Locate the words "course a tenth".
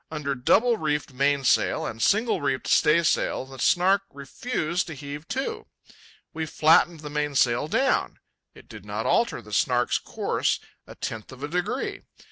9.99-11.31